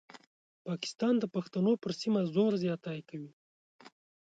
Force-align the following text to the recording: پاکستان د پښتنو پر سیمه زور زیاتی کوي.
پاکستان 0.67 1.13
د 1.19 1.23
پښتنو 1.35 1.71
پر 1.83 1.91
سیمه 2.01 2.21
زور 2.33 2.51
زیاتی 2.63 2.99
کوي. 3.09 3.31